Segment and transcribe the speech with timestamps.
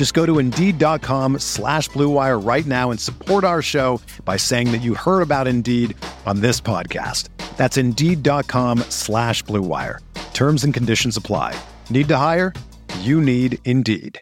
[0.00, 4.80] Just go to Indeed.com slash BlueWire right now and support our show by saying that
[4.80, 7.28] you heard about Indeed on this podcast.
[7.58, 9.98] That's Indeed.com slash BlueWire.
[10.32, 11.54] Terms and conditions apply.
[11.90, 12.54] Need to hire?
[13.00, 14.18] You need Indeed.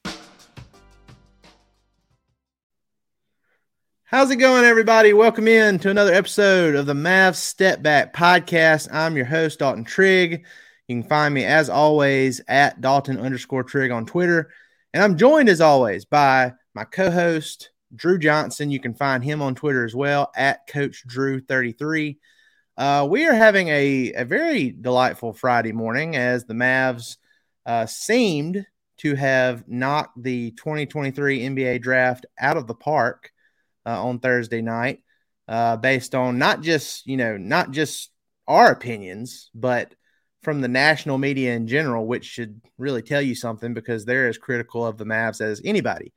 [4.03, 5.13] How's it going, everybody?
[5.13, 8.93] Welcome in to another episode of the Mavs Step Back Podcast.
[8.93, 10.45] I'm your host, Dalton Trigg.
[10.89, 14.51] You can find me as always at Dalton underscore Trigg on Twitter.
[14.95, 18.71] And I'm joined as always by my co-host, Drew Johnson.
[18.71, 22.17] You can find him on Twitter as well at Coach Drew33.
[22.77, 27.17] Uh, we are having a, a very delightful Friday morning as the Mavs
[27.67, 28.65] uh, seemed
[28.99, 33.31] to have knocked the 2023 NBA draft out of the park
[33.85, 35.03] uh, on Thursday night,
[35.49, 38.11] uh, based on not just you know not just
[38.47, 39.95] our opinions, but
[40.43, 44.39] from the national media in general, which should really tell you something because they're as
[44.39, 46.13] critical of the Mavs as anybody,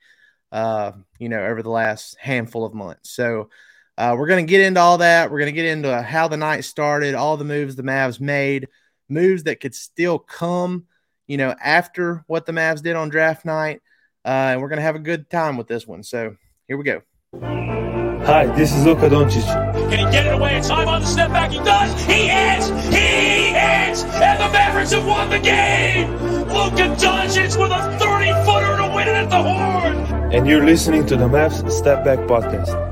[0.51, 3.11] uh, you know, over the last handful of months.
[3.11, 3.49] So
[3.97, 5.31] uh, we're going to get into all that.
[5.31, 8.67] We're going to get into how the night started, all the moves the Mavs made,
[9.09, 10.85] moves that could still come,
[11.27, 13.81] you know, after what the Mavs did on draft night.
[14.23, 16.03] Uh, and we're going to have a good time with this one.
[16.03, 16.35] So
[16.67, 17.01] here we go.
[18.23, 19.45] Hi, this is Luka Doncic.
[19.89, 21.49] Can he get it away in time on the step back?
[21.49, 21.91] He does.
[22.05, 22.69] He hits.
[22.95, 23.30] He
[23.61, 24.03] hits.
[24.03, 26.11] And the Mavericks have won the game.
[26.47, 30.33] Luka Doncic with a 30 footer to win it at the horn.
[30.33, 32.91] And you're listening to the Mavs Step Back Podcast.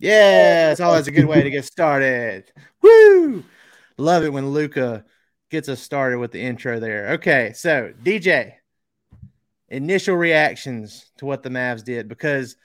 [0.00, 2.52] Yeah, it's always a good way to get started.
[2.82, 3.42] Woo!
[3.96, 5.04] Love it when Luka
[5.50, 7.10] gets us started with the intro there.
[7.12, 8.54] Okay, so DJ,
[9.68, 12.56] initial reactions to what the Mavs did because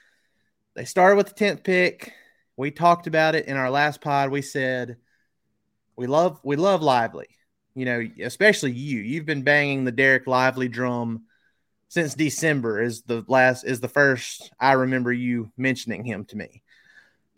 [0.74, 2.12] they started with the 10th pick.
[2.56, 4.30] We talked about it in our last pod.
[4.30, 4.96] We said
[5.96, 7.28] we love we love Lively.
[7.74, 9.00] You know, especially you.
[9.00, 11.24] You've been banging the Dereck Lively drum
[11.88, 16.62] since December is the last is the first I remember you mentioning him to me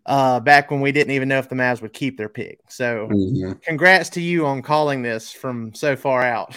[0.07, 2.61] uh, back when we didn't even know if the Mavs would keep their pick.
[2.69, 3.53] So, mm-hmm.
[3.63, 6.57] congrats to you on calling this from so far out.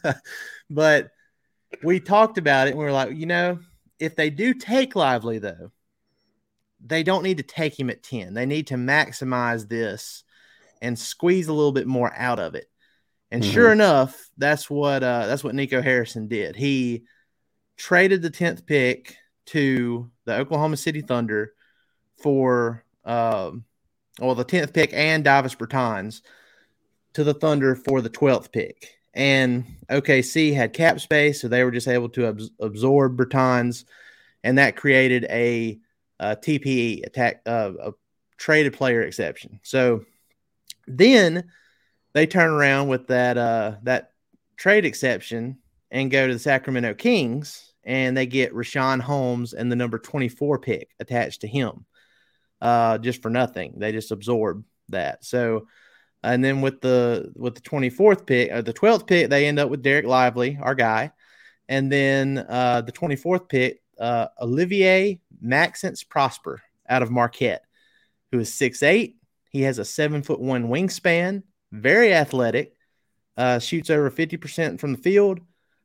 [0.70, 1.10] but
[1.82, 3.58] we talked about it and we were like, you know,
[3.98, 5.70] if they do take Lively, though,
[6.84, 8.32] they don't need to take him at 10.
[8.32, 10.24] They need to maximize this
[10.80, 12.66] and squeeze a little bit more out of it.
[13.30, 13.52] And mm-hmm.
[13.52, 16.56] sure enough, that's what uh, that's what Nico Harrison did.
[16.56, 17.04] He
[17.76, 21.52] traded the 10th pick to the Oklahoma City Thunder
[22.18, 23.64] for um,
[24.20, 26.22] well the tenth pick and Davis Bertans
[27.14, 28.94] to the Thunder for the twelfth pick.
[29.14, 33.84] And OKC had cap space, so they were just able to ab- absorb Bertans,
[34.42, 35.78] and that created a,
[36.18, 37.92] a TPE attack, uh, a
[38.36, 39.60] traded player exception.
[39.62, 40.04] So
[40.88, 41.44] then
[42.12, 44.10] they turn around with that uh, that
[44.56, 45.58] trade exception
[45.92, 50.28] and go to the Sacramento Kings, and they get Richaun Holmes and the number twenty
[50.28, 51.86] four pick attached to him
[52.64, 53.74] uh, just for nothing.
[53.76, 55.22] They just absorb that.
[55.24, 55.68] So,
[56.22, 59.68] and then with the with the 24th pick or the 12th pick, they end up
[59.68, 61.12] with Dereck Lively, our guy,
[61.68, 67.64] and then uh, the 24th pick, uh, Olivier Maxence Prosper out of Marquette,
[68.32, 69.16] who is six eight.
[69.50, 72.72] He has a seven foot one wingspan, very athletic,
[73.36, 75.40] uh, shoots over 50% from the field.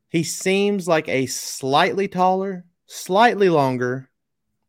[0.08, 4.09] He seems like a slightly taller, slightly longer,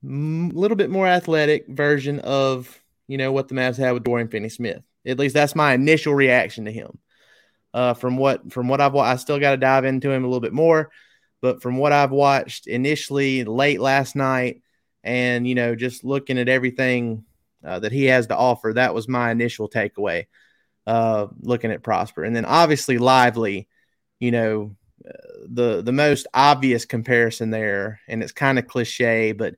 [0.03, 4.83] little bit more athletic version of you know what the Mavs had with Dorian Finney-Smith.
[5.07, 6.99] At least that's my initial reaction to him.
[7.73, 10.41] Uh, from what from what I've I still got to dive into him a little
[10.41, 10.91] bit more,
[11.41, 14.63] but from what I've watched initially late last night,
[15.05, 17.25] and you know just looking at everything
[17.65, 20.27] uh, that he has to offer, that was my initial takeaway.
[20.87, 23.69] Uh, looking at Prosper, and then obviously Lively
[24.21, 25.13] you know, uh,
[25.49, 29.57] the the most obvious comparison there, and it's kind of cliche, but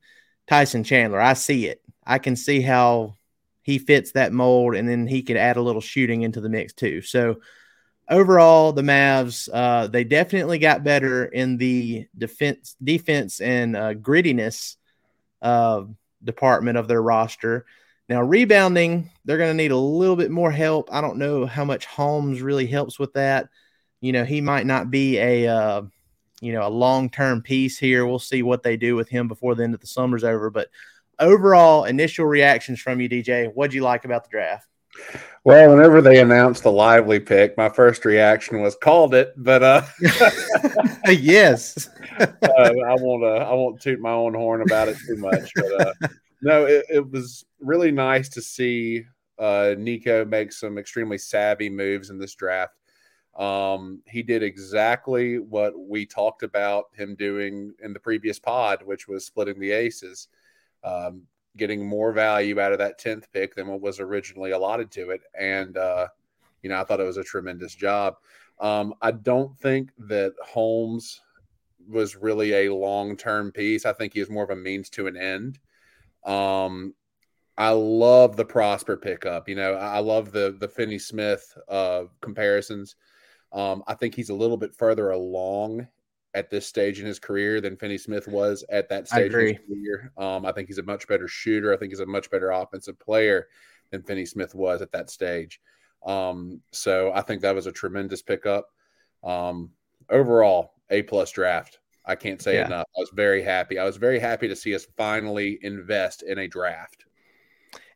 [0.52, 1.80] Tyson Chandler, I see it.
[2.06, 3.16] I can see how
[3.62, 6.74] he fits that mold, and then he could add a little shooting into the mix
[6.74, 7.00] too.
[7.00, 7.40] So
[8.06, 14.76] overall, the Mavs uh, they definitely got better in the defense, defense and uh, grittiness
[15.40, 15.84] uh,
[16.22, 17.64] department of their roster.
[18.10, 20.92] Now, rebounding, they're going to need a little bit more help.
[20.92, 23.48] I don't know how much Holmes really helps with that.
[24.02, 25.82] You know, he might not be a uh,
[26.42, 28.04] you know a long term piece here.
[28.04, 30.50] We'll see what they do with him before the end of the summer's over.
[30.50, 30.68] But
[31.18, 33.50] overall, initial reactions from you, DJ.
[33.54, 34.66] What'd you like about the draft?
[35.44, 39.82] Well, whenever they announced the lively pick, my first reaction was called it, but uh
[41.08, 41.88] yes.
[42.20, 45.80] uh, I won't uh, I won't toot my own horn about it too much, but
[45.80, 46.08] uh
[46.42, 49.04] no, it, it was really nice to see
[49.38, 52.74] uh Nico make some extremely savvy moves in this draft.
[53.36, 59.08] Um, he did exactly what we talked about him doing in the previous pod, which
[59.08, 60.28] was splitting the aces.
[60.84, 61.22] Um,
[61.56, 65.20] getting more value out of that 10th pick than what was originally allotted to it.
[65.38, 66.08] And, uh,
[66.62, 68.16] you know, I thought it was a tremendous job.
[68.58, 71.20] Um, I don't think that Holmes
[71.88, 73.84] was really a long term piece.
[73.84, 75.58] I think he more of a means to an end.
[76.24, 76.94] Um,
[77.58, 79.48] I love the Prosper pickup.
[79.48, 82.96] You know, I love the the Finney Smith uh, comparisons.
[83.52, 85.86] Um, I think he's a little bit further along
[86.34, 89.58] at this stage in his career than Finney Smith was at that stage in his
[89.66, 90.12] career.
[90.16, 91.72] Um, I think he's a much better shooter.
[91.72, 93.48] I think he's a much better offensive player
[93.90, 95.60] than Finney Smith was at that stage.
[96.04, 98.68] Um, so I think that was a tremendous pickup.
[99.22, 99.70] Um,
[100.08, 101.78] overall, A plus draft.
[102.04, 102.66] I can't say yeah.
[102.66, 102.86] enough.
[102.96, 103.78] I was very happy.
[103.78, 107.04] I was very happy to see us finally invest in a draft.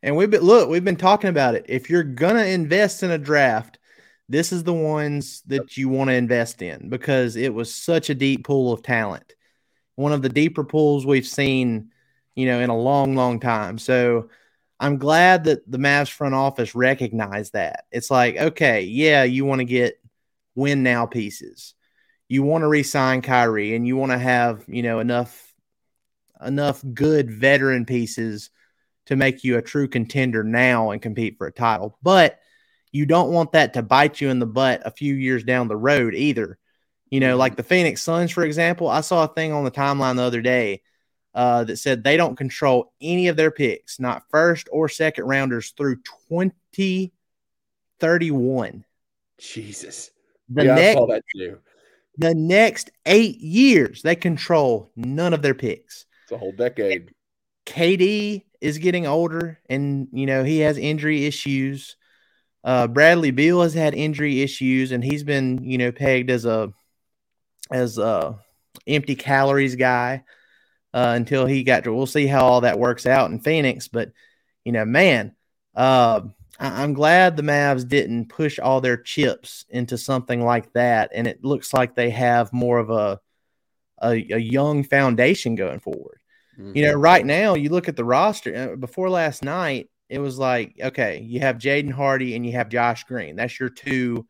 [0.01, 1.65] And we've been look, we've been talking about it.
[1.67, 3.79] If you're gonna invest in a draft,
[4.29, 8.15] this is the ones that you want to invest in because it was such a
[8.15, 9.35] deep pool of talent.
[9.95, 11.91] One of the deeper pools we've seen,
[12.35, 13.77] you know, in a long, long time.
[13.77, 14.29] So
[14.79, 17.85] I'm glad that the Mavs front office recognized that.
[17.91, 19.99] It's like, okay, yeah, you want to get
[20.55, 21.73] win now pieces.
[22.27, 25.43] You want to re-sign Kyrie and you want to have, you know, enough
[26.45, 28.51] enough good veteran pieces
[29.07, 31.97] to make you a true contender now and compete for a title.
[32.03, 32.39] But
[32.91, 35.75] you don't want that to bite you in the butt a few years down the
[35.75, 36.57] road either.
[37.09, 37.57] You know, like mm-hmm.
[37.57, 40.81] the Phoenix Suns, for example, I saw a thing on the timeline the other day
[41.33, 45.73] uh, that said they don't control any of their picks, not first or second rounders
[45.77, 45.97] through
[46.29, 48.83] 2031.
[49.37, 50.09] Jesus.
[50.49, 51.57] The yeah, next, I saw that too.
[52.17, 56.05] The next eight years, they control none of their picks.
[56.23, 57.11] It's a whole decade.
[57.65, 61.95] KD is getting older and, you know, he has injury issues.
[62.67, 66.73] Uh, Bradley Beal has had injury issues, and he's been, you know, pegged as a
[67.71, 68.37] as a
[68.85, 70.25] empty calories guy
[70.93, 71.93] uh, until he got to.
[71.93, 74.11] We'll see how all that works out in Phoenix, but
[74.65, 75.33] you know, man,
[75.75, 76.23] uh,
[76.59, 81.25] I- am glad the Mavs didn't push all their chips into something like that, and
[81.25, 83.21] it looks like they have more of a
[84.01, 86.19] a, a young foundation going forward.
[86.59, 86.75] Mm-hmm.
[86.75, 87.01] You know, mm-hmm.
[87.01, 91.19] right now, you look at the roster uh, before last night it was like, okay,
[91.19, 93.35] you have Jaden Hardy and you have Josh Green.
[93.35, 94.27] That's your two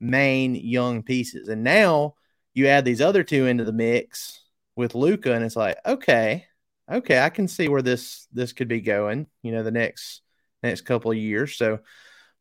[0.00, 1.48] main young pieces.
[1.48, 2.14] And now
[2.52, 4.40] you add these other two into the mix
[4.76, 6.46] with Luka, and it's like, okay,
[6.90, 10.22] okay, I can see where this this could be going, you know, the next
[10.62, 11.56] next couple of years.
[11.56, 11.80] So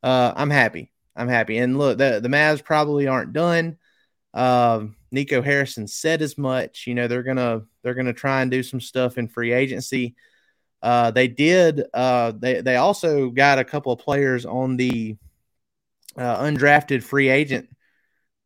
[0.02, 0.92] uh, I'm happy.
[1.16, 1.58] I'm happy.
[1.58, 3.78] And look, the the Mavs probably aren't done.
[4.34, 6.88] Uh, Nico Harrison said as much.
[6.88, 10.16] You know, they're gonna they're gonna try and do some stuff in free agency.
[10.84, 11.86] Uh, they did.
[11.94, 15.16] Uh, they they also got a couple of players on the
[16.18, 17.70] uh, undrafted free agent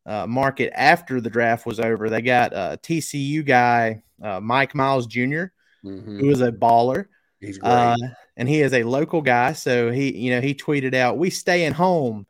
[0.06, 2.08] uh, market after the draft was over.
[2.08, 5.52] They got a TCU guy, uh, Mike Miles junior
[5.84, 6.20] mm-hmm.
[6.20, 7.06] who is a baller.
[7.40, 7.96] He's great,
[8.36, 9.52] and he is a local guy.
[9.52, 12.26] So he, you know, he tweeted out, "We staying home."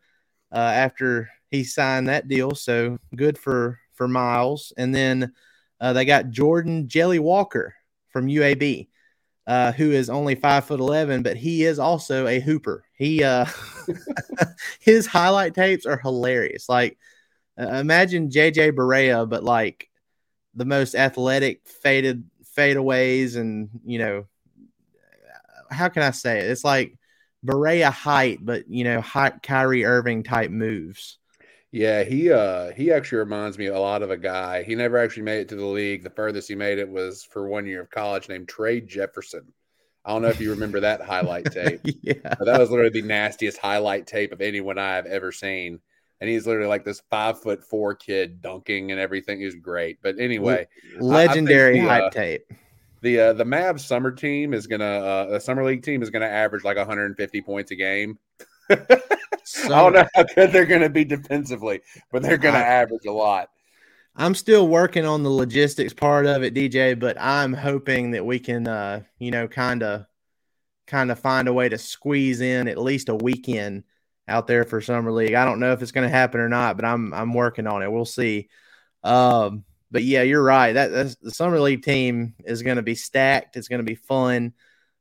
[0.51, 4.73] after he signed that deal, so good for for Miles.
[4.79, 5.35] And then
[5.79, 7.75] they got Jordan Jelly Walker
[8.11, 8.89] from UAB
[9.49, 12.85] uh, who is only five foot eleven, but he is also a hooper.
[12.93, 13.47] He uh,
[14.81, 16.69] his highlight tapes are hilarious.
[16.69, 16.99] Like
[17.59, 19.89] uh, imagine JJ Barea, but like
[20.55, 22.25] the most athletic faded
[22.57, 24.27] fadeaways, and you know
[25.71, 26.51] how can I say it?
[26.51, 26.99] It's like
[27.45, 31.19] Barea height, but you know, hot Kyrie Irving type moves.
[31.71, 34.63] Yeah, he uh he actually reminds me a lot of a guy.
[34.63, 36.03] He never actually made it to the league.
[36.03, 39.53] The furthest he made it was for one year of college named Trey Jefferson.
[40.05, 41.81] I don't know if you remember that highlight tape.
[41.85, 42.15] yeah.
[42.39, 45.81] But that was literally the nastiest highlight tape of anyone I've ever seen.
[46.21, 49.41] and he's literally like this five foot four kid dunking and everything.
[49.41, 49.99] He's great.
[50.03, 52.51] But anyway, legendary the, hype uh, tape.
[53.03, 56.27] the uh, the Mavs summer team is gonna uh, the summer league team is gonna
[56.27, 58.19] average like 150 points a game.
[59.65, 63.51] I don't know how good they're gonna be defensively, but they're gonna average a lot.
[64.17, 68.41] I'm still working on the logistics part of it, DJ, but I'm hoping that we
[68.41, 70.07] can, uh, you know, kind of,
[70.89, 73.85] kind of find a way to squeeze in at least a weekend
[74.27, 75.35] out there for summer league.
[75.35, 77.83] I don't know if it's going to happen or not, but I'm I'm working on
[77.83, 77.91] it.
[77.93, 78.49] We'll see.
[79.05, 80.73] Um, but yeah, you're right.
[80.73, 83.57] That that's, the summer league team is going to be stacked.
[83.57, 84.53] It's going to be fun.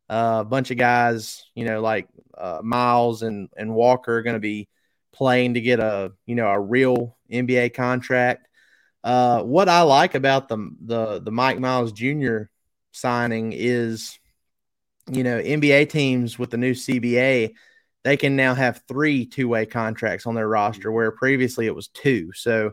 [0.10, 4.36] Uh, a bunch of guys, you know, like uh, Miles and and Walker are going
[4.36, 4.70] to be
[5.14, 8.48] playing to get a you know a real NBA contract.
[9.04, 12.44] Uh, what I like about the the the Mike Miles Jr.
[12.92, 14.18] signing is,
[15.12, 17.54] you know, NBA teams with the new CBA,
[18.04, 21.90] they can now have three two way contracts on their roster, where previously it was
[21.90, 22.32] two.
[22.34, 22.72] So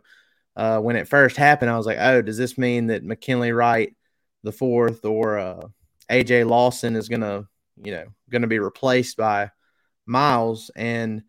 [0.57, 3.95] uh, when it first happened, I was like, oh, does this mean that McKinley Wright,
[4.43, 5.69] the fourth, or uh,
[6.11, 7.44] AJ Lawson is gonna,
[7.76, 9.50] you know, gonna be replaced by
[10.06, 10.70] Miles?
[10.75, 11.23] And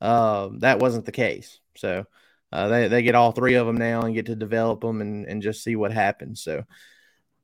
[0.00, 1.60] uh, that wasn't the case.
[1.76, 2.04] So
[2.52, 5.26] uh, they they get all three of them now and get to develop them and
[5.26, 6.42] and just see what happens.
[6.42, 6.64] So,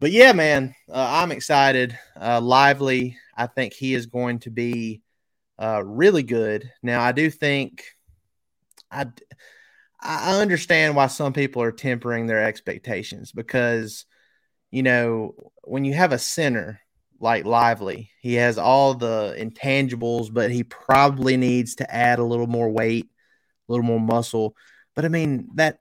[0.00, 1.98] but yeah, man, uh, I'm excited.
[2.20, 5.02] Uh, Lively, I think he is going to be
[5.58, 6.70] uh, really good.
[6.82, 7.84] Now, I do think
[8.90, 9.06] I
[10.00, 14.06] I understand why some people are tempering their expectations because
[14.74, 16.80] you know when you have a center
[17.20, 22.48] like Lively, he has all the intangibles, but he probably needs to add a little
[22.48, 23.08] more weight,
[23.68, 24.56] a little more muscle.
[24.96, 25.78] But I mean that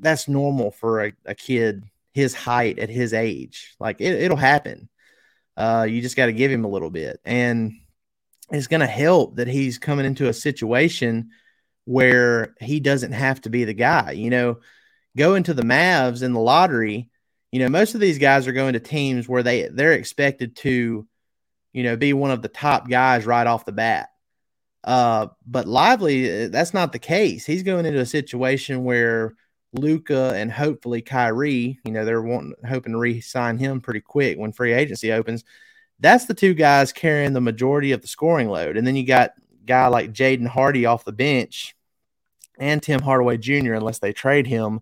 [0.00, 1.84] that's normal for a, a kid
[2.14, 3.74] his height at his age.
[3.78, 4.88] Like it, it'll happen.
[5.56, 7.72] Uh, you just got to give him a little bit, and
[8.50, 11.30] it's going to help that he's coming into a situation
[11.84, 14.12] where he doesn't have to be the guy.
[14.12, 14.60] You know,
[15.18, 17.10] going to the Mavs in the lottery.
[17.52, 21.06] You know, most of these guys are going to teams where they they're expected to,
[21.72, 24.08] you know, be one of the top guys right off the bat.
[24.84, 27.46] Uh, but Lively, uh, that's not the case.
[27.46, 29.34] He's going into a situation where
[29.72, 34.52] Luka and hopefully Kyrie, you know, they're wanting hoping to re-sign him pretty quick when
[34.52, 35.44] free agency opens.
[36.00, 39.32] That's the two guys carrying the majority of the scoring load, and then you got
[39.66, 41.76] guy like Jaden Hardy off the bench
[42.58, 43.74] and Tim Hardaway Jr.
[43.74, 44.80] unless they trade him,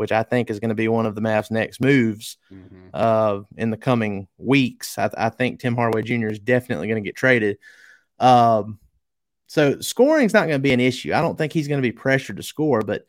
[0.00, 2.88] which I think is going to be one of the Mavs' next moves Mhm.
[2.94, 4.96] uh, in the coming weeks.
[4.96, 6.28] I, I think Tim Hardaway Jr.
[6.28, 7.58] is definitely going to get traded.
[8.18, 8.78] Um,
[9.46, 11.12] so scoring is not going to be an issue.
[11.12, 12.80] I don't think he's going to be pressured to score.
[12.80, 13.04] But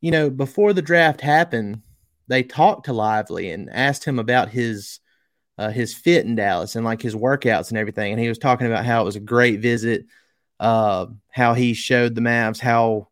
[0.00, 1.82] you know, before the draft happened,
[2.28, 5.00] they talked to Lively and asked him about his
[5.58, 8.12] uh, his fit in Dallas and like his workouts and everything.
[8.12, 10.06] And he was talking about how it was a great visit,
[10.60, 13.08] uh, how he showed the Mavs how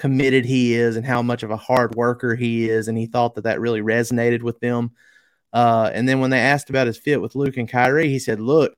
[0.00, 2.88] committed he is and how much of a hard worker he is.
[2.88, 4.92] And he thought that that really resonated with them.
[5.52, 8.40] Uh, and then when they asked about his fit with Luke and Kyrie, he said,
[8.40, 8.74] "Look,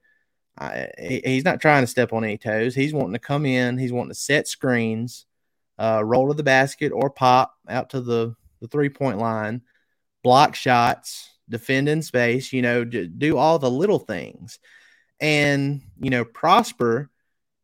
[0.59, 2.75] I, he's not trying to step on any toes.
[2.75, 3.79] He's wanting to come in.
[3.79, 5.26] He's wanting to set screens,
[5.79, 9.62] uh, roll to the basket or pop out to the the three point line,
[10.25, 12.52] block shots, defend in space.
[12.52, 14.59] You know, do all the little things.
[15.21, 17.11] And you know, Prosper,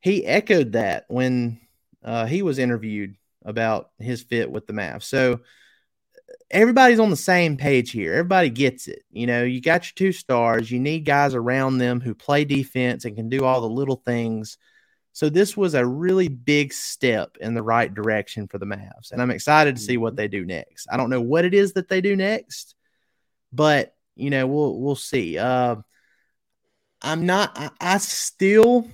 [0.01, 1.61] he echoed that when
[2.05, 3.17] uh, he was interviewed
[3.49, 5.05] about his fit with the Mavs.
[5.05, 5.41] So
[6.51, 8.13] everybody's on the same page here.
[8.13, 9.03] Everybody gets it.
[9.11, 10.71] You know, you got your two stars.
[10.71, 14.59] You need guys around them who play defense and can do all the little things.
[15.13, 19.21] So this was a really big step in the right direction for the Mavs, and
[19.21, 20.87] I'm excited to see what they do next.
[20.93, 22.77] I don't know what it is that they do next,
[23.53, 25.37] but you know, we'll we'll see.
[25.37, 25.77] Uh,
[27.03, 27.59] I'm not.
[27.59, 28.87] I, I still,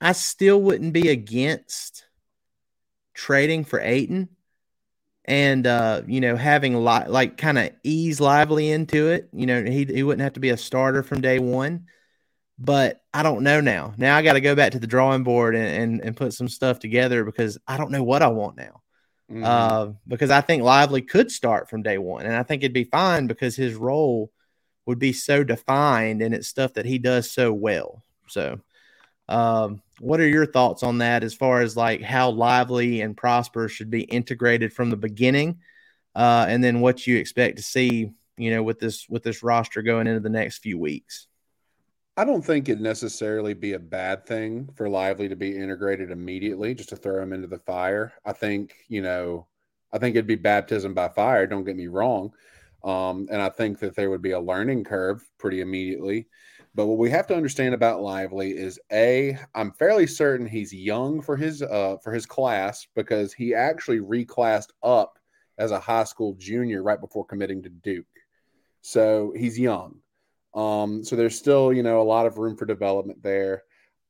[0.00, 2.03] I still wouldn't be against
[3.14, 4.28] trading for Ayton
[5.24, 9.28] and uh, you know having li- like kind of ease lively into it.
[9.32, 11.86] You know, he he wouldn't have to be a starter from day one.
[12.58, 13.94] But I don't know now.
[13.96, 16.48] Now I got to go back to the drawing board and, and and put some
[16.48, 18.82] stuff together because I don't know what I want now.
[19.30, 19.44] Mhm.
[19.44, 22.84] Uh, because I think Lively could start from day one, and I think it'd be
[22.84, 24.30] fine because his role
[24.86, 28.02] would be so defined and it's stuff that he does so well.
[28.28, 28.60] So,
[29.28, 33.68] um, what are your thoughts on that as far as like how Lively and Prosper
[33.68, 35.58] should be integrated from the beginning,
[36.14, 39.82] uh, and then what you expect to see, you know, with this with this roster
[39.82, 41.26] going into the next few weeks?
[42.16, 46.74] I don't think it'd necessarily be a bad thing for Lively to be integrated immediately,
[46.74, 48.12] just to throw him into the fire.
[48.24, 49.48] I think, you know,
[49.92, 51.46] I think it'd be baptism by fire.
[51.46, 52.32] Don't get me wrong.
[52.84, 56.28] Um, and I think that there would be a learning curve pretty immediately.
[56.74, 61.20] But what we have to understand about Lively is a I'm fairly certain he's young
[61.20, 65.18] for his uh for his class because he actually reclassed up
[65.58, 68.06] as a high school junior right before committing to Duke.
[68.82, 70.00] So he's young.
[70.54, 73.62] Um, so there's still, you know, a lot of room for development there.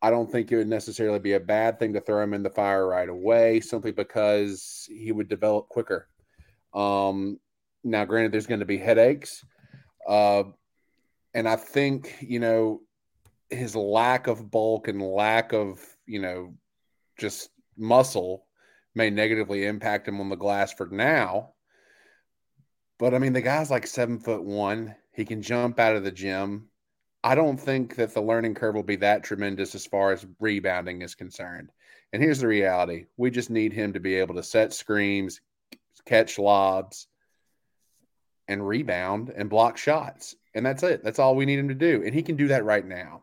[0.02, 2.50] I don't think it would necessarily be a bad thing to throw him in the
[2.50, 6.08] fire right away, simply because he would develop quicker.
[6.74, 7.38] Um,
[7.84, 9.44] now, granted, there's going to be headaches.
[10.06, 10.44] Uh,
[11.34, 12.80] and I think, you know,
[13.50, 16.54] his lack of bulk and lack of, you know,
[17.18, 18.46] just muscle
[18.94, 21.50] may negatively impact him on the glass for now.
[22.98, 24.94] But I mean, the guy's like seven foot one.
[25.12, 26.68] He can jump out of the gym.
[27.22, 31.02] I don't think that the learning curve will be that tremendous as far as rebounding
[31.02, 31.70] is concerned.
[32.12, 35.40] And here's the reality we just need him to be able to set screens,
[36.06, 37.08] catch lobs,
[38.46, 40.36] and rebound and block shots.
[40.54, 41.02] And that's it.
[41.02, 42.02] That's all we need him to do.
[42.04, 43.22] And he can do that right now.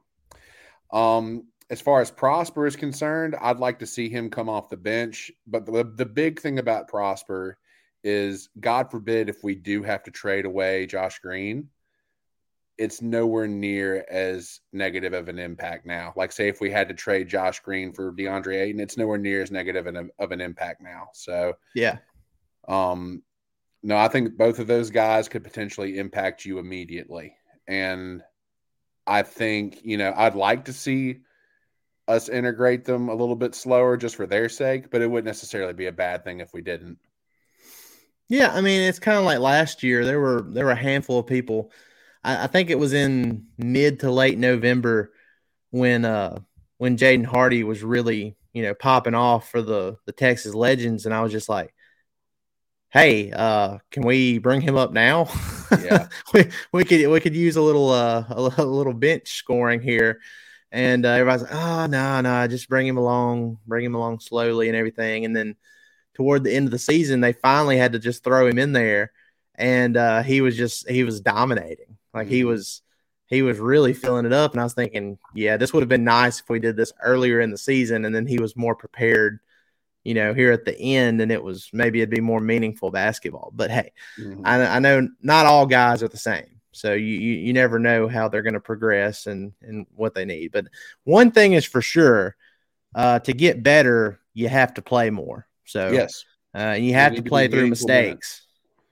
[0.91, 4.75] Um, as far as Prosper is concerned, I'd like to see him come off the
[4.75, 5.31] bench.
[5.47, 7.57] But the, the big thing about Prosper
[8.03, 11.69] is, God forbid, if we do have to trade away Josh Green,
[12.77, 16.11] it's nowhere near as negative of an impact now.
[16.15, 19.41] Like, say, if we had to trade Josh Green for DeAndre Ayton, it's nowhere near
[19.41, 21.09] as negative an, of an impact now.
[21.13, 22.00] So, yeah.
[22.67, 23.21] Um,
[23.83, 27.35] no, I think both of those guys could potentially impact you immediately.
[27.67, 28.21] And
[29.07, 31.21] I think, you know, I'd like to see
[32.07, 35.73] us integrate them a little bit slower just for their sake, but it wouldn't necessarily
[35.73, 36.97] be a bad thing if we didn't.
[38.29, 40.05] Yeah, I mean, it's kind of like last year.
[40.05, 41.71] There were there were a handful of people.
[42.23, 45.11] I, I think it was in mid to late November
[45.71, 46.39] when uh
[46.77, 51.13] when Jaden Hardy was really you know popping off for the the Texas Legends, and
[51.13, 51.73] I was just like,
[52.91, 55.29] hey, uh, can we bring him up now?
[55.71, 60.19] Yeah, we, we could we could use a little uh a, little bench scoring here.
[60.71, 64.69] And uh, everybody's like, oh, no, no, just bring him along, bring him along slowly
[64.69, 65.25] and everything.
[65.25, 65.55] And then
[66.13, 69.12] toward the end of the season, they finally had to just throw him in there.
[69.55, 71.98] And uh, he was just, he was dominating.
[72.13, 72.35] Like mm-hmm.
[72.35, 72.81] he was,
[73.27, 74.53] he was really filling it up.
[74.53, 77.42] And I was thinking, yeah, this would have been nice if we did this earlier
[77.42, 78.05] in the season.
[78.05, 79.39] And then he was more prepared,
[80.03, 81.22] you know, here at the end.
[81.22, 83.51] And it was maybe it'd be more meaningful basketball.
[83.53, 84.42] But hey, mm-hmm.
[84.46, 86.61] I, I know not all guys are the same.
[86.72, 90.25] So you, you, you never know how they're going to progress and and what they
[90.25, 90.51] need.
[90.51, 90.68] But
[91.03, 92.35] one thing is for sure,
[92.96, 95.48] uh, to get better, you have to play more.
[95.66, 98.44] So yes, uh, you have to play through mistakes.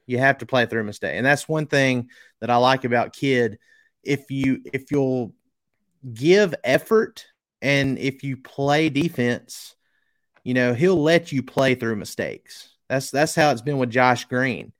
[0.06, 2.10] You have to play through mistakes, and that's one thing
[2.42, 3.60] that I like about Kidd.
[4.04, 5.34] If you if you'll
[6.14, 7.26] give effort
[7.62, 9.76] and if you play defense,
[10.50, 12.70] you know he'll let you play through mistakes.
[12.90, 14.74] That's that's how it's been with Josh Green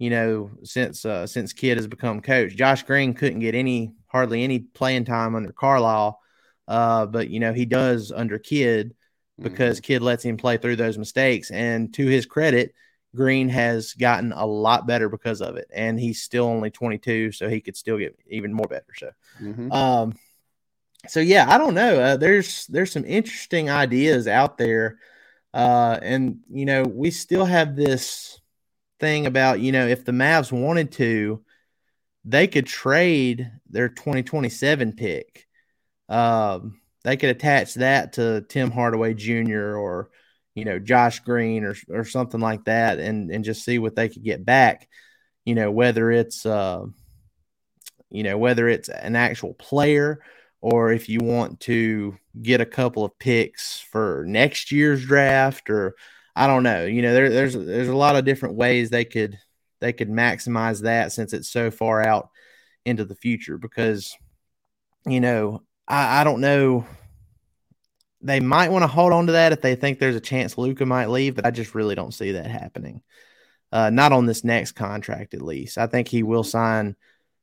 [0.00, 2.56] you know, since uh, since Kidd has become coach.
[2.56, 6.18] Josh Green couldn't get any hardly any playing time under Carlisle,
[6.66, 8.94] uh, but you know he does under Kidd
[9.38, 9.84] because mm-hmm.
[9.84, 11.50] Kidd lets him play through those mistakes.
[11.50, 12.74] And to his credit,
[13.14, 17.50] Green has gotten a lot better because of it, and he's still only 22, so
[17.50, 18.94] he could still get even more better.
[18.96, 19.70] So, mm-hmm.
[19.70, 20.14] um,
[21.08, 22.00] so yeah, I don't know.
[22.00, 24.98] Uh, there's there's some interesting ideas out there,
[25.52, 28.40] uh, and you know we still have this
[29.00, 31.42] thing about, you know, if the Mavs wanted to,
[32.24, 35.46] they could trade their 2027 pick.
[36.08, 39.74] Um, they could attach that to Tim Hardaway Jr.
[39.76, 40.10] or,
[40.54, 44.10] you know, Josh Green or, or something like that and, and just see what they
[44.10, 44.86] could get back,
[45.46, 46.84] you know, whether it's, uh,
[48.10, 50.20] you know, whether it's an actual player
[50.60, 55.94] or if you want to get a couple of picks for next year's draft or
[56.36, 56.84] I don't know.
[56.84, 59.38] You know, there, there's there's a lot of different ways they could
[59.80, 62.30] they could maximize that since it's so far out
[62.84, 63.58] into the future.
[63.58, 64.14] Because,
[65.06, 66.86] you know, I, I don't know.
[68.22, 70.84] They might want to hold on to that if they think there's a chance Luka
[70.84, 73.02] might leave, but I just really don't see that happening.
[73.72, 75.78] Uh, not on this next contract, at least.
[75.78, 76.96] I think he will sign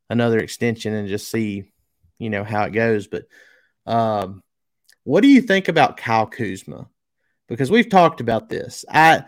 [0.10, 1.72] another extension and just see,
[2.20, 3.08] you know, how it goes.
[3.08, 3.26] But
[3.86, 4.44] um,
[5.04, 6.90] what do you think about Kyle Kuzma?
[7.48, 8.86] because we've talked about this.
[8.90, 9.24] I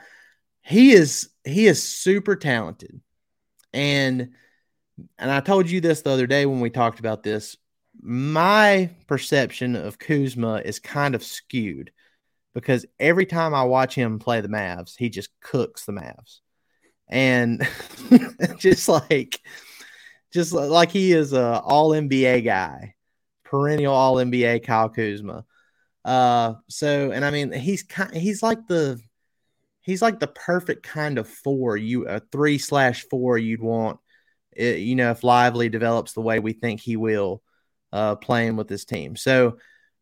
[0.62, 3.02] he is he is super talented.
[3.74, 4.32] And
[5.18, 7.58] and I told you this the other day when we talked about this.
[8.02, 11.92] My perception of Kuzma is kind of skewed
[12.54, 16.40] because every time I watch him play the Mavs, he just cooks the Mavs.
[17.10, 17.68] And
[18.58, 19.42] just like
[20.32, 22.96] just like he is a all NBA guy,
[23.44, 25.46] perennial all NBA Kyle Kuzma.
[26.06, 29.00] Uh, so and I mean he's kind he's like the
[29.82, 34.00] he's like the perfect kind of four you a three slash four you'd want.
[34.52, 37.42] It, you know, if Lively develops the way we think he will,
[37.94, 39.16] uh, playing with this team.
[39.16, 39.58] So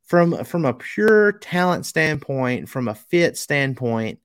[0.06, 4.20] from from a pure talent standpoint, from a fit standpoint,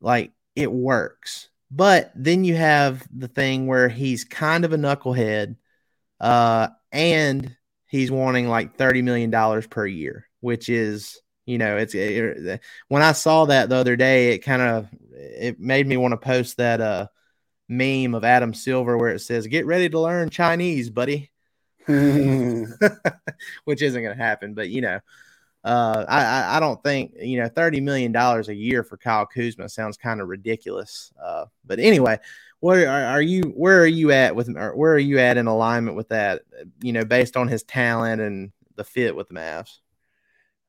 [0.00, 1.48] like it works.
[1.70, 5.56] But then you have the thing where he's kind of a knucklehead,
[6.20, 11.94] uh, and he's wanting like thirty million dollars per year, which is you know it's
[11.94, 16.12] it, when I saw that the other day, it kind of it made me want
[16.12, 17.08] to post that uh
[17.68, 21.32] meme of Adam Silver where it says "Get ready to learn Chinese, buddy,"
[21.88, 24.54] which isn't going to happen.
[24.54, 25.00] But you know,
[25.66, 29.68] uh, I I don't think you know thirty million dollars a year for Kyle Kuzma
[29.68, 31.12] sounds kind of ridiculous.
[31.20, 32.20] Uh, but anyway,
[32.60, 33.42] where are, are, you?
[33.56, 34.48] Where are you at with?
[34.54, 36.42] where are you at in alignment with that?
[36.80, 39.78] You know, based on his talent and the fit with the Mavs.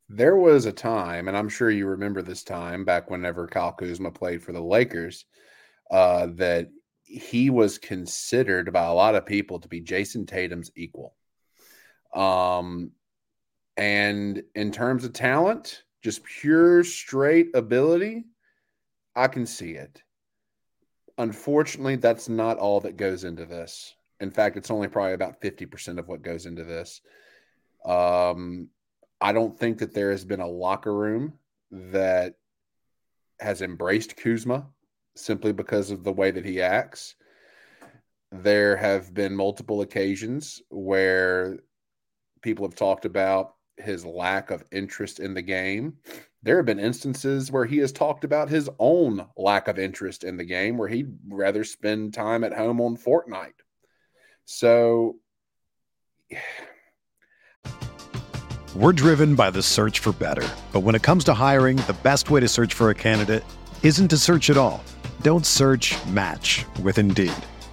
[0.10, 4.10] There was a time, and I'm sure you remember this time back whenever Kyle Kuzma
[4.10, 5.26] played for the Lakers,
[5.92, 6.70] uh, that
[7.04, 11.14] he was considered by a lot of people to be Jayson Tatum's equal.
[12.16, 12.94] Um,
[13.78, 18.26] and in terms of talent, just pure straight ability,
[19.16, 20.02] I can see it.
[21.20, 23.96] Unfortunately, that's not all that goes into this.
[24.20, 27.02] In fact, it's only probably about 50% of what goes into this.
[27.86, 28.70] Um,
[29.22, 31.34] I don't think that there has been a locker room
[31.72, 32.36] that
[33.40, 34.68] has embraced Kuzma
[35.16, 37.16] simply because of the way that he acts.
[38.32, 41.60] There have been multiple occasions where
[42.42, 45.98] people have talked about his lack of interest in the game.
[46.44, 50.38] There have been instances where he has talked about his own lack of interest in
[50.38, 53.52] the game, where he'd rather spend time at home on Fortnite.
[54.46, 55.16] So,
[58.76, 60.48] we're driven by the search for better.
[60.72, 63.44] But when it comes to hiring, the best way to search for a candidate
[63.84, 64.84] isn't to search at all.
[65.22, 67.34] Don't search match with Indeed.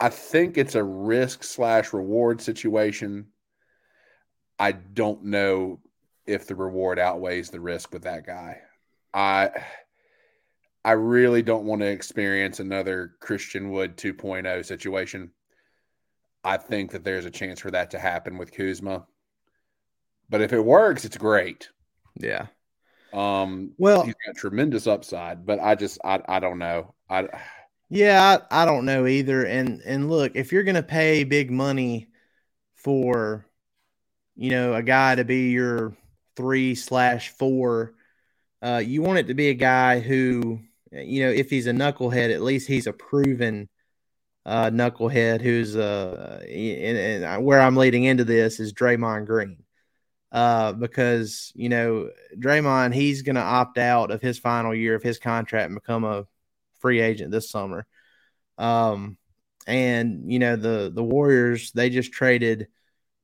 [0.00, 3.26] I think it's a risk slash reward situation.
[4.58, 5.80] I don't know
[6.26, 8.60] if the reward outweighs the risk with that guy.
[9.12, 9.50] I
[10.84, 15.32] I really don't want to experience another Christian Wood 2.0 situation.
[16.44, 19.06] I think that there's a chance for that to happen with Kuzma.
[20.30, 21.68] But if it works, it's great.
[22.16, 22.46] Yeah.
[23.12, 26.94] Um well he's got tremendous upside, but I just I I don't know.
[27.08, 27.28] I
[27.88, 29.44] yeah, I, I don't know either.
[29.44, 32.08] And and look, if you're gonna pay big money
[32.74, 33.46] for,
[34.36, 35.96] you know, a guy to be your
[36.36, 37.94] three slash four,
[38.62, 40.60] uh, you want it to be a guy who,
[40.92, 43.68] you know, if he's a knucklehead, at least he's a proven
[44.46, 49.62] uh, knucklehead who's uh, and, and where I'm leading into this is Draymond Green.
[50.30, 55.02] Uh, because you know Draymond, he's going to opt out of his final year of
[55.02, 56.26] his contract and become a
[56.80, 57.86] free agent this summer.
[58.56, 59.16] Um,
[59.66, 62.68] and you know the the Warriors they just traded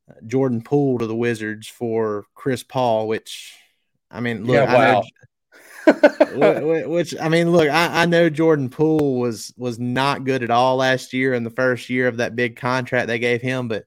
[0.08, 3.54] uh, Jordan Poole to the Wizards for Chris Paul, which
[4.10, 5.02] I mean, look, yeah, wow.
[5.86, 10.42] I know, which I mean, look, I, I know Jordan Poole was was not good
[10.42, 13.68] at all last year in the first year of that big contract they gave him,
[13.68, 13.84] but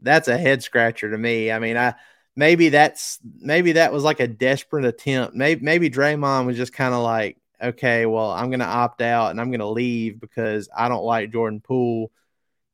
[0.00, 1.50] that's a head scratcher to me.
[1.50, 1.94] I mean, I
[2.36, 5.34] maybe that's maybe that was like a desperate attempt.
[5.34, 9.30] Maybe maybe Draymond was just kind of like, okay, well, I'm going to opt out
[9.30, 12.10] and I'm going to leave because I don't like Jordan Poole,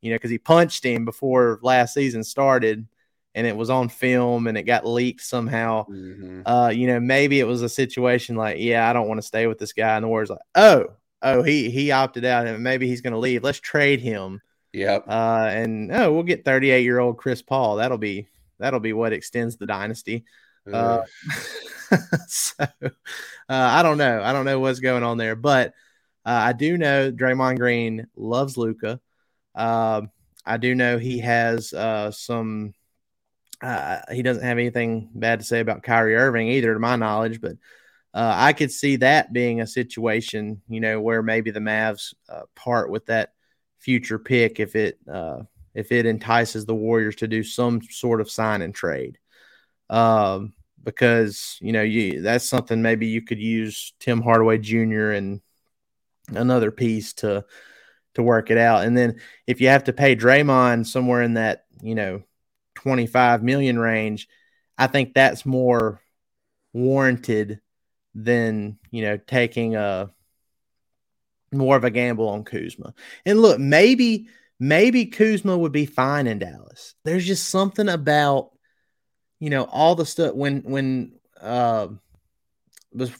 [0.00, 2.86] you know, because he punched him before last season started
[3.34, 5.86] and it was on film and it got leaked somehow.
[5.86, 6.42] Mm-hmm.
[6.46, 9.46] Uh, you know, maybe it was a situation like, yeah, I don't want to stay
[9.46, 9.96] with this guy.
[9.96, 10.86] And the Warriors like, oh,
[11.22, 13.44] oh, he he opted out and maybe he's going to leave.
[13.44, 14.40] Let's trade him.
[14.72, 15.04] Yep.
[15.08, 17.76] Uh, and oh, we'll get 38 year old Chris Paul.
[17.76, 20.24] That'll be that'll be what extends the dynasty.
[20.72, 21.04] Uh,
[22.26, 22.68] so uh,
[23.48, 24.22] I don't know.
[24.22, 25.74] I don't know what's going on there, but
[26.24, 29.00] uh, I do know Draymond Green loves Luka.
[29.54, 30.02] Uh,
[30.44, 32.74] I do know he has uh, some.
[33.60, 37.40] Uh, he doesn't have anything bad to say about Kyrie Irving either, to my knowledge.
[37.40, 37.52] But
[38.14, 42.42] uh, I could see that being a situation, you know, where maybe the Mavs uh,
[42.54, 43.32] part with that
[43.78, 45.42] future pick if it uh,
[45.74, 49.18] if it entices the Warriors to do some sort of sign and trade.
[49.90, 55.10] Um, because you know you that's something maybe you could use Tim Hardaway Jr.
[55.10, 55.40] and
[56.28, 57.44] another piece to
[58.14, 58.84] to work it out.
[58.84, 62.22] And then if you have to pay Draymond somewhere in that you know
[62.76, 64.28] 25 million range,
[64.76, 66.00] I think that's more
[66.72, 67.60] warranted
[68.14, 70.10] than you know taking a
[71.52, 72.94] more of a gamble on Kuzma.
[73.24, 74.28] And look, maybe
[74.60, 76.94] maybe Kuzma would be fine in Dallas.
[77.04, 78.50] There's just something about
[79.40, 81.88] you know all the stuff when when uh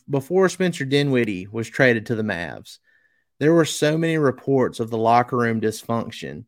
[0.09, 2.79] before Spencer Dinwiddie was traded to the Mavs,
[3.39, 6.45] there were so many reports of the locker room dysfunction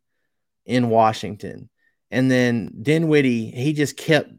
[0.65, 1.69] in Washington.
[2.11, 4.31] And then Dinwiddie, he just kept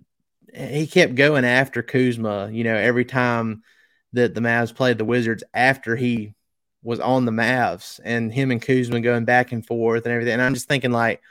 [0.54, 3.64] he kept going after Kuzma, you know, every time
[4.14, 6.34] that the Mavs played the Wizards after he
[6.84, 10.34] was on the Mavs and him and Kuzma going back and forth and everything.
[10.34, 11.22] And I'm just thinking like,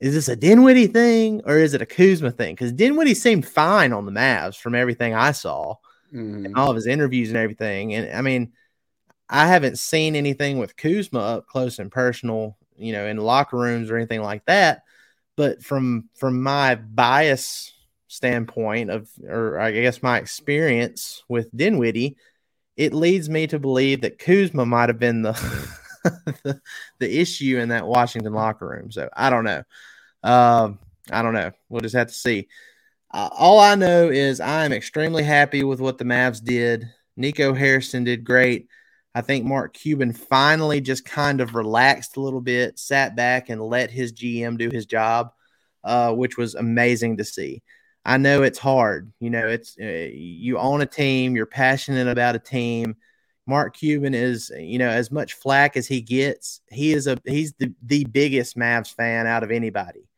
[0.00, 2.54] is this a Dinwiddie thing or is it a Kuzma thing?
[2.54, 5.76] Because Dinwiddie seemed fine on the Mavs from everything I saw
[6.12, 6.44] mm.
[6.44, 7.94] and all of his interviews and everything.
[7.94, 8.52] And I mean,
[9.28, 13.90] I haven't seen anything with Kuzma up close and personal, you know, in locker rooms
[13.90, 14.82] or anything like that.
[15.36, 17.72] But from from my bias
[18.08, 22.16] standpoint of, or I guess my experience with Dinwiddie,
[22.76, 25.32] it leads me to believe that Kuzma might have been the
[26.42, 26.60] the,
[26.98, 28.90] the, issue in that Washington locker room.
[28.90, 29.62] So I don't know.
[30.22, 30.78] Um,
[31.10, 31.52] I don't know.
[31.68, 32.48] We'll just have to see.
[33.12, 36.88] Uh, all I know is I am extremely happy with what the Mavs did.
[37.16, 38.68] Nico Harrison did great.
[39.14, 43.62] I think Mark Cuban finally just kind of relaxed a little bit, sat back and
[43.62, 45.32] let his GM do his job,
[45.84, 47.62] uh, which was amazing to see.
[48.04, 49.12] I know it's hard.
[49.18, 52.96] You know, it's uh, you own a team, you're passionate about a team.
[53.46, 57.52] Mark Cuban is, you know, as much flack as he gets, he is a he's
[57.58, 60.08] the, the biggest Mavs fan out of anybody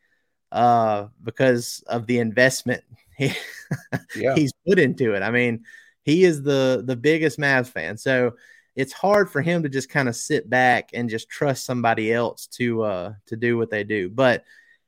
[0.51, 2.83] uh, because of the investment
[3.19, 3.33] he,
[4.17, 4.35] yeah.
[4.35, 5.23] he's put into it.
[5.23, 5.65] I mean,
[6.03, 7.99] he is the the biggest Mavs fan.
[7.99, 8.37] So
[8.77, 12.47] it's hard for him to just kind of sit back and just trust somebody else
[12.47, 14.09] to uh to do what they do.
[14.09, 14.45] But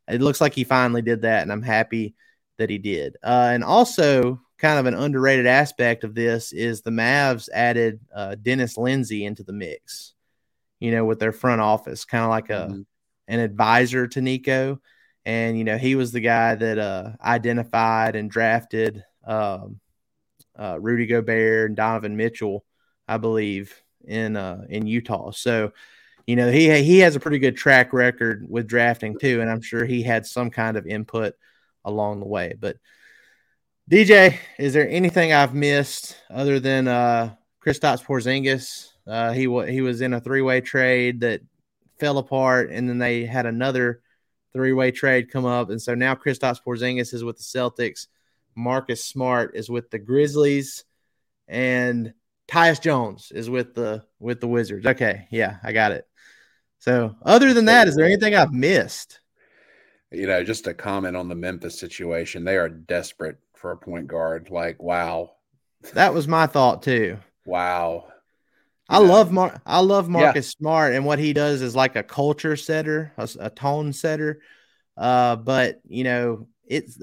[0.09, 2.15] it looks like he finally did that, and I'm happy
[2.59, 3.17] that he did.
[3.23, 8.37] Uh, and also, kind of an underrated aspect of this is the Mavs added uh,
[8.37, 10.15] Dennis Lindsey into the mix.
[10.79, 12.81] You know, with their front office, kind of like a mm-hmm.
[13.29, 14.81] an advisor to Nico,
[15.27, 19.79] and you know he was the guy that uh, identified and drafted um,
[20.59, 22.65] uh, Rudy Gobert and Donovan Mitchell
[23.11, 23.75] I believe,
[24.07, 25.33] in uh, in Utah.
[25.33, 25.73] So,
[26.29, 29.63] you know, he he has a pretty good track record with drafting too, and I'm
[29.63, 31.35] sure he had some kind of input
[31.85, 32.55] along the way.
[32.59, 32.77] But
[33.91, 38.87] DJ, is there anything I've missed other than uh, Kristaps Porzingis?
[39.05, 41.41] Uh, he he was in a three way trade that
[41.99, 44.01] fell apart, and then they had another
[44.53, 48.07] three way trade come up, and so now Kristaps Porzingis is with the Celtics.
[48.55, 50.85] Marcus Smart is with the Grizzlies,
[51.49, 52.15] and
[52.47, 54.87] Tyus Jones is with the with the Wizards.
[54.87, 56.07] Okay, yeah, I got it.
[56.79, 59.19] So, other than that, is there anything I've missed?
[60.13, 62.45] You know, just a comment on the Memphis situation.
[62.45, 64.51] They are desperate for a point guard.
[64.51, 65.33] Like, wow.
[65.95, 67.19] That was my thought too.
[67.45, 68.07] Wow.
[68.89, 70.61] I love Mar- I love Marcus yeah.
[70.61, 74.41] Smart and what he does is like a culture setter, a, a tone setter.
[74.97, 76.99] Uh, but you know, it's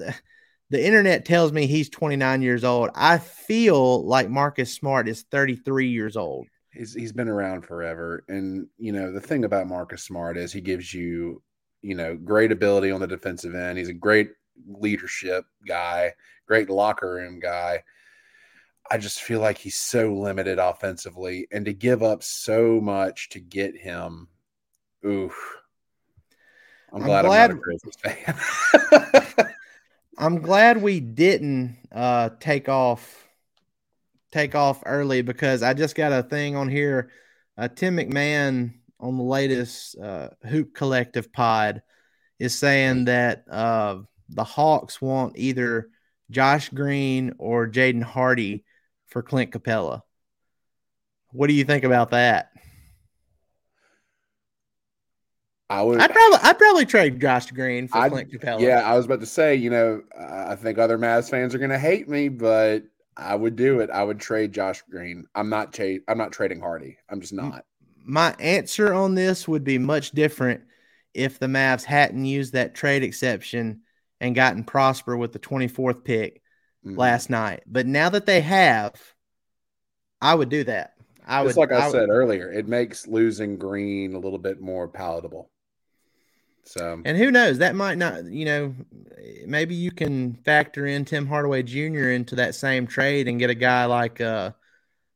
[0.70, 2.90] the internet tells me he's 29 years old.
[2.94, 6.46] I feel like Marcus Smart is 33 years old.
[6.72, 10.60] He's he's been around forever, and you know the thing about Marcus Smart is he
[10.60, 11.42] gives you
[11.80, 13.78] you know great ability on the defensive end.
[13.78, 14.28] He's a great
[14.66, 16.14] leadership guy,
[16.46, 17.82] great locker room guy.
[18.90, 23.40] I just feel like he's so limited offensively, and to give up so much to
[23.40, 24.28] get him,
[25.04, 25.56] oof.
[26.92, 27.96] I'm, I'm glad, glad, I'm not a Grizzlies
[29.36, 29.54] fan.
[30.18, 33.28] I'm glad we didn't uh, take off
[34.32, 37.10] take off early because I just got a thing on here.
[37.56, 41.82] Uh, Tim McMahon on the latest uh, Hoop Collective pod
[42.38, 45.88] is saying that uh, the Hawks want either
[46.30, 48.64] Josh Green or Jaden Hardy
[49.06, 50.02] for Clint Capela.
[51.32, 52.50] What do you think about that?
[55.70, 56.00] I would.
[56.00, 58.60] I'd probably I'd probably trade Josh Green for I'd, Clint Capela.
[58.60, 59.54] Yeah, I was about to say.
[59.54, 62.84] You know, I think other Mavs fans are going to hate me, but
[63.16, 63.90] I would do it.
[63.90, 65.26] I would trade Josh Green.
[65.34, 66.96] I'm not cha- I'm not trading Hardy.
[67.10, 67.64] I'm just not.
[68.04, 70.62] My answer on this would be much different
[71.12, 73.82] if the Mavs hadn't used that trade exception
[74.20, 76.42] and gotten Prosper with the 24th pick
[76.84, 76.96] Mhm.
[76.96, 77.62] last night.
[77.66, 78.94] But now that they have,
[80.20, 80.94] I would do that.
[81.26, 84.60] I would Just like I, would- said earlier, it makes losing Green a little bit
[84.60, 85.50] more palatable.
[86.64, 87.58] So And who knows?
[87.58, 88.74] That might not, you know,
[89.46, 92.10] maybe you can factor in Tim Hardaway Jr.
[92.10, 94.52] into that same trade and get a guy like uh,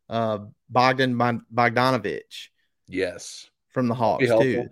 [0.09, 0.39] uh,
[0.71, 2.49] Bogdan Bogdanovich
[2.89, 4.69] yes, from the Hawks too.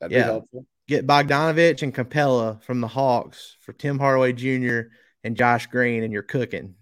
[0.00, 0.22] That'd Yeah.
[0.22, 0.66] be helpful.
[0.90, 4.90] Get Bogdanovich and Capela from the Hawks for Tim Hardaway Jr.
[5.22, 6.74] and Josh Green, and you're cooking.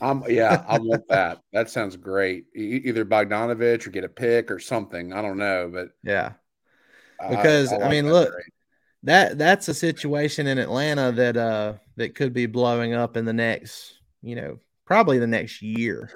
[0.00, 1.42] I'm yeah, I want that.
[1.52, 2.46] That sounds great.
[2.56, 5.12] E- either Bogdanovich or get a pick or something.
[5.12, 6.32] I don't know, but Yeah.
[7.30, 8.44] Because, I like mean, that look, trade.
[9.04, 13.32] that that's a situation in Atlanta that uh that could be blowing up in the
[13.32, 16.10] next, you know, probably the next year.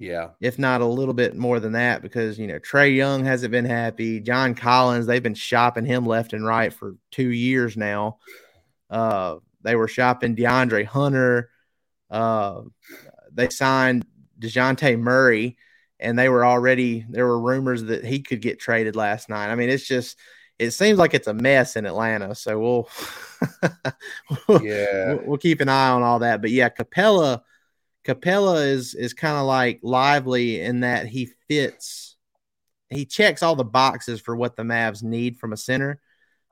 [0.00, 3.52] Yeah, if not a little bit more than that, because you know Trae Young hasn't
[3.52, 4.18] been happy.
[4.18, 8.16] John Collins, they've been shopping him left and right for two years now.
[8.88, 11.50] Uh, they were shopping DeAndre Hunter.
[12.10, 12.62] Uh,
[13.30, 14.06] they signed
[14.38, 15.58] Dejounte Murray,
[15.98, 19.50] and they were already there were rumors that he could get traded last night.
[19.50, 20.16] I mean, it's just
[20.58, 22.34] it seems like it's a mess in Atlanta.
[22.34, 22.88] So we'll
[24.48, 25.08] we'll, yeah.
[25.08, 26.40] we'll, we'll keep an eye on all that.
[26.40, 27.42] But yeah, Capela,
[28.14, 32.16] Capela is is kind of like Lively in that he fits,
[32.90, 36.00] he checks all the boxes for what the Mavs need from a center,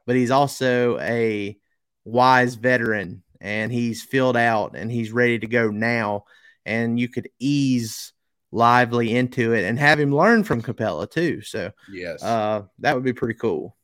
[0.07, 1.57] but he's also a
[2.05, 6.25] wise veteran and he's filled out and he's ready to go now.
[6.67, 8.13] And you could ease
[8.51, 11.43] Lively into it and have him learn from Capela too.
[11.43, 12.23] So Yes.
[12.23, 13.77] uh, that would be pretty cool.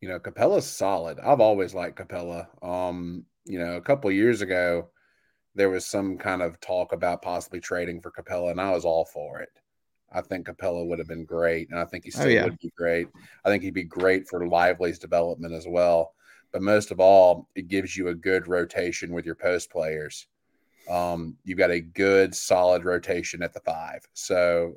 [0.00, 1.18] you know, Capela's solid.
[1.20, 2.46] I've always liked Capela.
[2.62, 4.88] Um, you know, a couple years ago,
[5.54, 9.04] there was some kind of talk about possibly trading for Capela, and I was all
[9.04, 9.50] for it.
[10.12, 12.44] I think Capela would have been great, and I think he Oh, still yeah.
[12.44, 13.08] would be great.
[13.44, 16.14] I think he'd be great for Lively's development as well.
[16.52, 20.28] But most of all, it gives you a good rotation with your post players.
[20.88, 24.06] Um, you've got a good, solid rotation at the five.
[24.12, 24.74] So,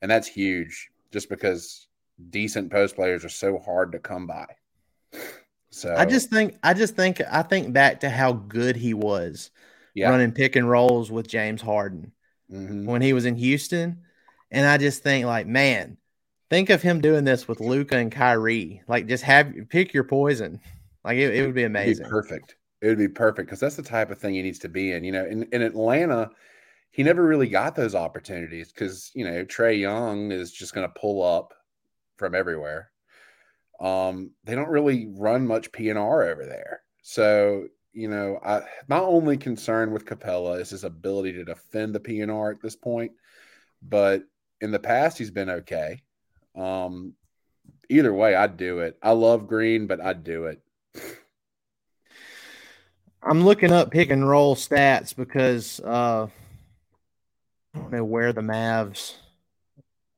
[0.00, 1.86] and that's huge just because
[2.30, 4.46] decent post players are so hard to come by.
[5.70, 9.50] So I just think I just think I think back to how good he was
[9.94, 12.12] yeah, running pick and rolls with James Harden
[12.50, 12.84] mhm.
[12.84, 14.02] when he was in Houston.
[14.50, 15.96] And I just think like, man,
[16.50, 18.82] think of him doing this with Luka and Kyrie.
[18.86, 20.60] Like just have pick your poison.
[21.04, 22.04] Like it, it would be amazing.
[22.04, 22.56] be perfect.
[22.80, 25.04] It would be perfect because that's the type of thing he needs to be in.
[25.04, 26.30] You know, in, in Atlanta,
[26.90, 31.00] he never really got those opportunities because you know Trae Young is just going to
[31.00, 31.54] pull up
[32.16, 32.90] from everywhere.
[33.80, 39.36] Um, they don't really run much PNR over there, so you know, I my only
[39.36, 43.12] concern with Capela is his ability to defend the PNR at this point.
[43.82, 44.22] But
[44.60, 46.02] in the past, he's been okay.
[46.56, 47.14] Um,
[47.88, 48.98] either way, I'd do it.
[49.02, 50.62] I love Green, but I'd do it.
[53.22, 56.26] I'm looking up pick and roll stats because uh
[57.74, 59.14] I don't know where the Mavs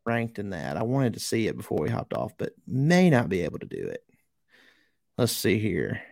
[0.07, 0.77] ranked in that.
[0.77, 3.67] I wanted to see it before we hopped off, but may not be able to
[3.67, 4.05] do it.
[5.17, 6.03] Let's see here.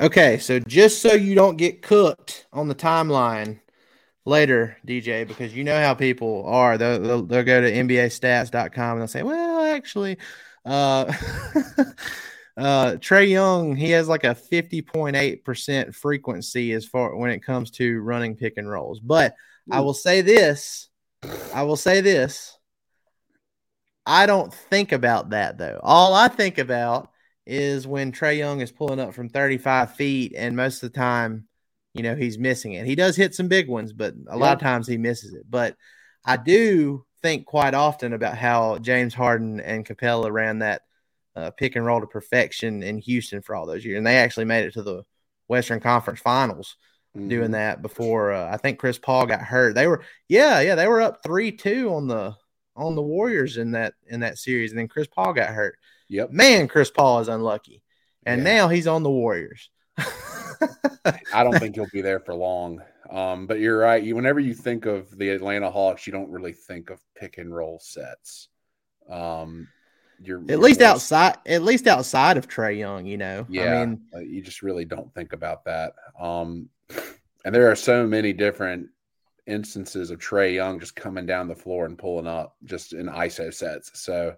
[0.00, 3.60] Okay, so just so you don't get cooked on the timeline
[4.24, 6.78] later, DJ, because you know how people are.
[6.78, 10.18] They'll, they'll, they'll go to NBAstats.com and they'll say, well, actually,
[10.64, 11.04] uh,
[12.56, 18.00] uh, Trae Young, he has like a 50.8% frequency as far when it comes to
[18.00, 18.98] running pick and rolls.
[18.98, 19.34] But
[19.70, 20.88] I will say this
[21.54, 22.58] I will say this.
[24.04, 25.78] I don't think about that though.
[25.82, 27.11] All I think about
[27.46, 31.48] is when Trae Young is pulling up from 35 feet, and most of the time,
[31.94, 32.86] you know, he's missing it.
[32.86, 35.44] He does hit some big ones, but a lot of times he misses it.
[35.48, 35.76] But
[36.24, 40.82] I do think quite often about how James Harden and Capela ran that
[41.34, 44.44] uh, pick and roll to perfection in Houston for all those years, and they actually
[44.44, 45.02] made it to the
[45.48, 46.76] Western Conference Finals
[47.14, 47.52] doing Mhm.
[47.52, 49.74] that before uh, I think Chris Paul got hurt.
[49.74, 52.34] They were yeah, yeah, they were up 3-2 on the
[52.74, 55.78] on the Warriors in that in that series and then Chris Paul got hurt.
[56.12, 56.30] Yep.
[56.30, 57.82] Man, Chris Paul is unlucky.
[58.26, 58.54] And Yeah.
[58.54, 59.70] now he's on the Warriors.
[59.96, 62.82] I don't think he'll be there for long.
[63.10, 64.02] Um, but you're right.
[64.02, 67.54] You, whenever you think of the Atlanta Hawks, you don't really think of pick and
[67.54, 68.48] roll sets.
[69.08, 69.68] Um,
[70.20, 73.44] you're at you're least outside at least outside of Trae Young, you know.
[73.48, 75.94] Yeah, I mean, uh, you just really don't think about that.
[76.20, 76.68] Um,
[77.44, 78.88] and there are so many different
[79.46, 83.52] instances of Trae Young just coming down the floor and pulling up just in ISO
[83.52, 83.90] sets.
[84.00, 84.36] So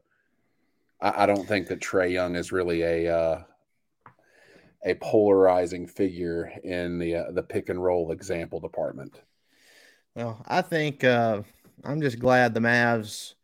[1.01, 3.42] I, I don't think that Trae Young is really a uh,
[4.84, 9.20] a polarizing figure in the uh, the pick and roll example department.
[10.14, 11.42] Well, I think uh,
[11.82, 13.34] I'm just glad the Mavs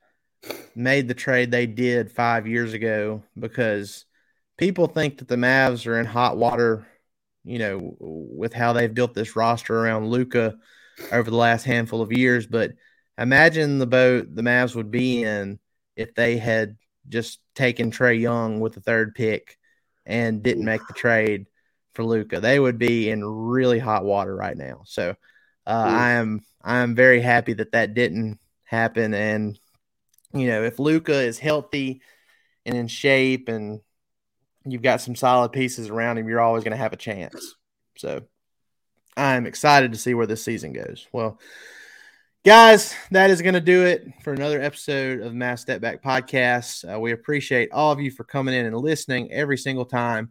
[0.74, 4.04] made the trade they did five years ago because
[4.56, 6.86] people think that the Mavs are in hot water,
[7.44, 10.56] you know, with how they've built this roster around Luka
[11.12, 12.46] over the last handful of years.
[12.46, 12.72] But
[13.18, 15.58] imagine the boat the Mavs would be in
[15.96, 16.76] if they had
[17.10, 19.58] just taking Trae Young with the third pick
[20.06, 21.46] and didn't make the trade
[21.92, 24.82] for Luka, They would be in really hot water right now.
[24.86, 25.10] So
[25.66, 29.12] uh, I am I am very happy that that didn't happen.
[29.12, 29.58] And
[30.32, 32.00] you know, if Luka is healthy
[32.64, 33.80] and in shape, and
[34.64, 37.56] you've got some solid pieces around him, you're always going to have a chance.
[37.96, 38.22] So
[39.16, 41.06] I'm excited to see where this season goes.
[41.12, 41.38] Well.
[42.42, 46.90] Guys, that is going to do it for another episode of Mavs Step Back Podcast.
[46.90, 50.30] Uh, we appreciate all of you for coming in and listening every single time.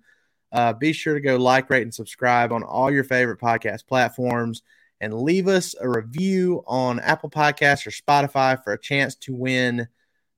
[0.52, 4.64] Uh, be sure to go like, rate, and subscribe on all your favorite podcast platforms
[5.00, 9.88] and leave us a review on Apple Podcasts or Spotify for a chance to win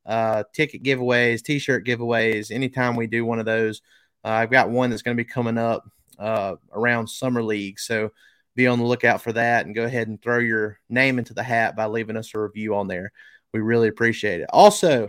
[0.06, 3.82] uh, ticket giveaways, t shirt giveaways anytime we do one of those.
[4.26, 7.80] Uh, I've got one that's going to be coming up uh, around Summer League.
[7.80, 8.12] So
[8.56, 11.44] be on the lookout for that and go ahead and throw your name into the
[11.44, 13.12] hat by leaving us a review on there.
[13.54, 14.50] We really appreciate it.
[14.52, 15.08] Also,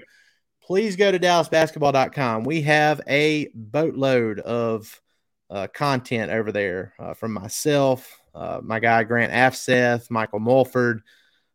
[0.63, 2.45] please go to dallasbasketball.com.
[2.45, 5.01] We have a boatload of
[5.51, 11.03] uh, content over there uh, from myself, uh, my guy Grant Afseth, Michael Mulford,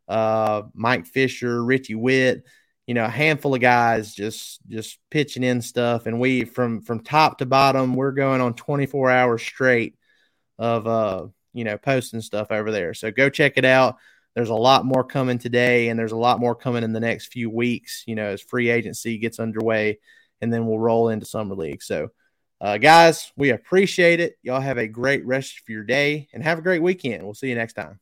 [0.08, 2.44] uh, Mike Fisher, Richie Witt.
[2.86, 7.02] You know, a handful of guys just just pitching in stuff, and we from from
[7.02, 9.96] top to bottom, we're going on 24 hours straight
[10.58, 12.94] of uh you know posting stuff over there.
[12.94, 13.98] So go check it out.
[14.36, 17.28] There's a lot more coming today, and there's a lot more coming in the next
[17.28, 18.04] few weeks.
[18.08, 20.00] You know, as free agency gets underway,
[20.42, 21.82] and then we'll roll into summer league.
[21.82, 22.10] So
[22.60, 24.38] uh, guys, we appreciate it.
[24.42, 27.24] Y'all have a great rest of your day and have a great weekend.
[27.24, 28.00] We'll see you next time.